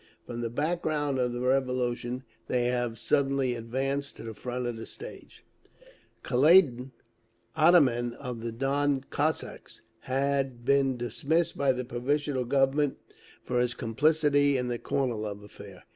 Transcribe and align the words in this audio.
From 0.25 0.41
the 0.41 0.49
back 0.49 0.81
ground 0.81 1.19
of 1.19 1.31
the 1.31 1.41
Revolution 1.41 2.23
they 2.47 2.63
have 2.65 2.97
suddenly 2.97 3.53
advanced 3.53 4.15
to 4.15 4.23
the 4.23 4.33
front 4.33 4.65
of 4.65 4.75
the 4.75 4.87
stage…. 4.87 5.45
Kaledin, 6.23 6.89
ataman 7.55 8.13
of 8.15 8.41
the 8.41 8.51
Don 8.51 9.03
Cossacks, 9.11 9.83
had 9.99 10.65
been 10.65 10.97
dismissed 10.97 11.55
by 11.55 11.71
the 11.71 11.85
Provisional 11.85 12.45
Government 12.45 12.97
for 13.43 13.59
his 13.59 13.75
complicity 13.75 14.57
in 14.57 14.69
the 14.69 14.79
Kornilov 14.79 15.43
affair. 15.43 15.83